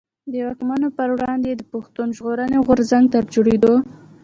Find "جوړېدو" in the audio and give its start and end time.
3.33-3.73